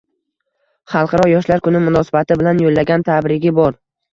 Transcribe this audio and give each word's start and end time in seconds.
Xalqaro 0.93 1.27
yoshlar 1.33 1.63
kuni 1.67 1.83
munosabati 1.89 2.41
bilan 2.43 2.65
yoʻllagan 2.65 3.07
tabrigi 3.11 3.57
bor. 3.63 3.79